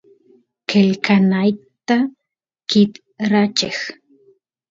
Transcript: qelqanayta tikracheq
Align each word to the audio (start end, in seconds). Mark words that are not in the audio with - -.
qelqanayta 0.69 1.97
tikracheq 2.69 3.77